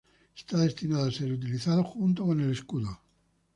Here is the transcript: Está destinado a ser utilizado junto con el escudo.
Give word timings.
Está 0.41 0.57
destinado 0.57 1.05
a 1.05 1.11
ser 1.11 1.31
utilizado 1.31 1.83
junto 1.83 2.25
con 2.25 2.41
el 2.41 2.49
escudo. 2.51 3.01